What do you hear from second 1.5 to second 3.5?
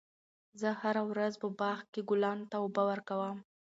باغ کې ګلانو ته اوبه ورکوم.